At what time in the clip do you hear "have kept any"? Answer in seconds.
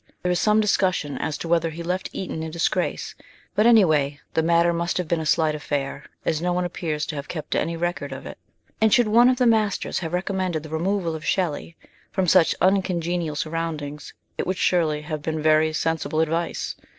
7.15-7.77